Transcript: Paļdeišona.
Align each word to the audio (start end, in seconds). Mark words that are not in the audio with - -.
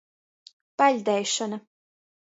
Paļdeišona. 0.83 1.63